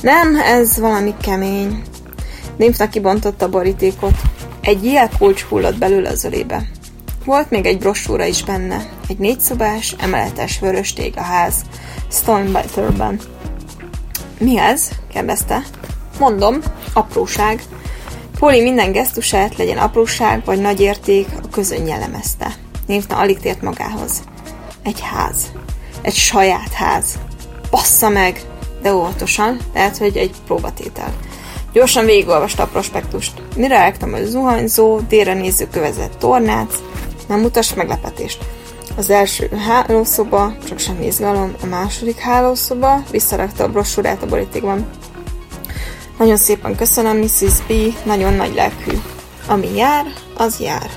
[0.01, 1.82] Nem, ez valami kemény.
[2.57, 4.21] Nymphna kibontotta a borítékot.
[4.61, 6.69] Egy jelkulcs hullott belőle az ölébe.
[7.25, 11.55] Volt még egy brosúra is benne, egy négyszobás, emeletes vörös a ház,
[12.11, 13.19] Stormbiterben.
[14.39, 14.89] Mi ez?
[15.18, 15.63] Kérdezte.
[16.20, 16.59] Mondom,
[16.93, 17.63] apróság.
[18.39, 22.55] Poli minden gesztusát, legyen apróság vagy nagy érték, a közön jellemezte.
[22.88, 24.11] Névna alig tért magához.
[24.84, 25.38] Egy ház.
[26.01, 27.20] Egy saját ház.
[27.70, 28.41] Bassza meg!
[28.82, 31.13] De óvatosan, lehet, hogy egy próbatétel.
[31.74, 33.41] Gyorsan végigolvasta a prospektust.
[33.55, 36.76] Mire rágtam a zuhanyzó, délre néző kövezett tornác,
[37.28, 38.45] nem mutas meglepetést.
[38.97, 44.86] Az első hálószoba, csak sem izgalom, a második hálószoba, visszarakta a brosúrát a borítékban.
[46.18, 47.65] Nagyon szépen köszönöm, Mrs.
[47.68, 47.74] B,
[48.05, 48.91] nagyon nagy lelkű.
[49.47, 50.05] Ami jár,
[50.38, 50.89] az jár.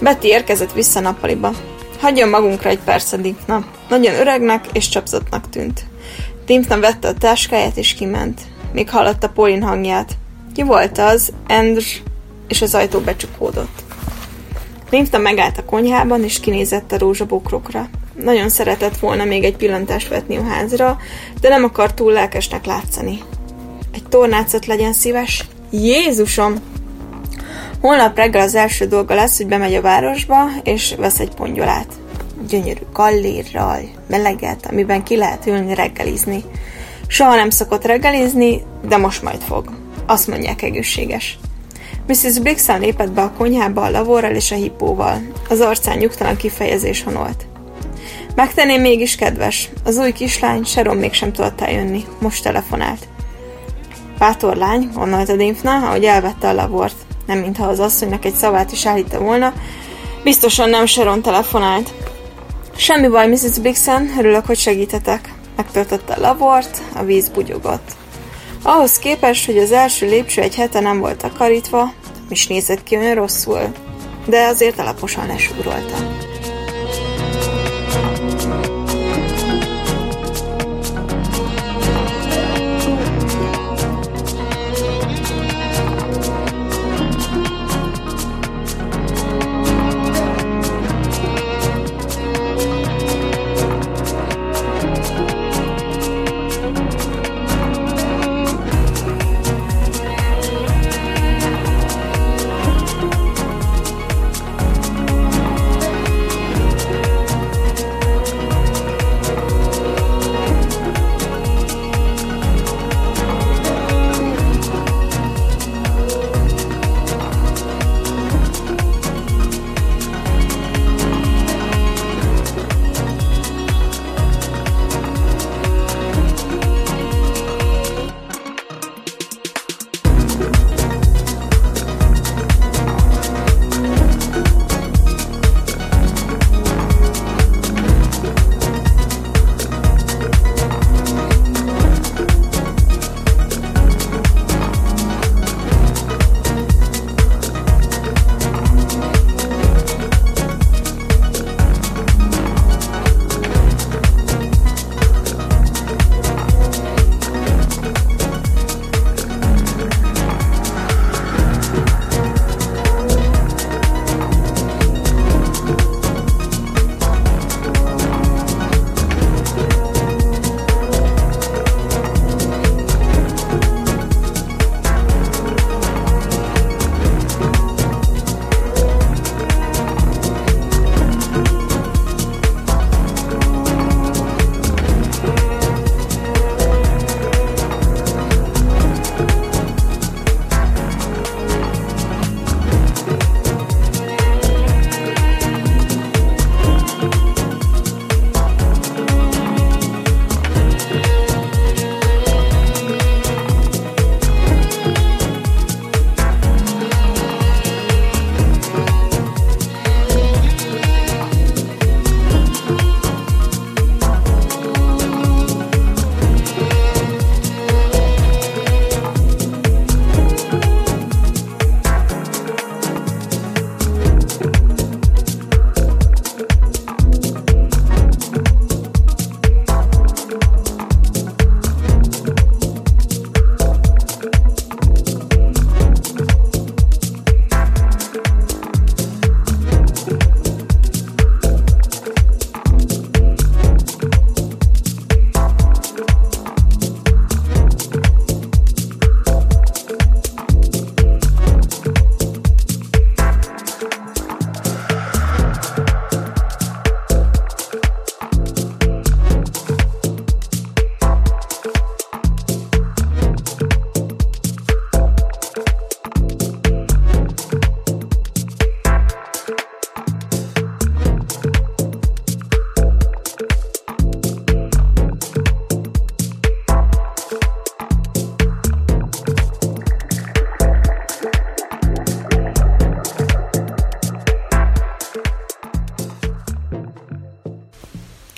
[0.00, 1.52] Betty érkezett vissza nappaliba.
[2.00, 3.64] Hagyjon magunkra egy perc Dimpna.
[3.88, 5.84] Nagyon öregnek és csapzottnak tűnt.
[6.46, 8.40] Dimpna vette a táskáját és kiment.
[8.72, 10.16] Még hallotta Paulin hangját.
[10.54, 11.32] Ki volt az?
[11.48, 11.82] Andr...
[12.48, 13.84] és az ajtó becsukódott.
[14.90, 17.88] Rimta megállt a konyhában, és kinézett a rózsabokrokra.
[18.22, 20.98] Nagyon szeretett volna még egy pillantást vetni a házra,
[21.40, 23.22] de nem akart túl lelkesnek látszani.
[23.96, 25.44] Egy tornácot legyen szíves.
[25.70, 26.54] Jézusom!
[27.80, 31.86] Holnap reggel az első dolga lesz, hogy bemegy a városba, és vesz egy pongyolát.
[32.48, 36.44] Gyönyörű kallérral, meleget, amiben ki lehet ülni reggelizni.
[37.06, 39.70] Soha nem szokott reggelizni, de most majd fog.
[40.06, 41.38] Azt mondják egészséges.
[42.06, 42.38] Mrs.
[42.38, 45.22] Blixen lépett be a konyhába a lavorral és a hippóval.
[45.48, 47.46] Az arcán nyugtalan kifejezés honolt.
[48.34, 49.68] Megtenném mégis kedves.
[49.84, 52.04] Az új kislány Sharon mégsem tudott eljönni.
[52.20, 53.08] Most telefonált.
[54.18, 56.96] Bátor lány, gondolta Dimfna, ahogy elvette a lavort.
[57.26, 59.52] Nem mintha az asszonynak egy szavát is állítta volna.
[60.22, 61.92] Biztosan nem Sharon telefonált.
[62.76, 63.58] Semmi baj, Mrs.
[63.58, 65.32] Blixen, örülök, hogy segítetek.
[65.56, 67.90] Megtöltötte a lavort, a víz bugyogott.
[68.62, 71.92] Ahhoz képest, hogy az első lépcső egy hete nem volt takarítva,
[72.28, 73.72] is nézett ki olyan rosszul,
[74.26, 75.96] de azért alaposan lesúrolta.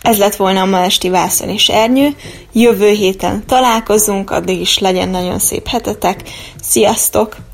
[0.09, 2.09] Ez lett volna a ma esti Vászon és Ernyő.
[2.53, 6.23] Jövő héten találkozunk, addig is legyen nagyon szép hetetek.
[6.63, 7.48] Sziasztok!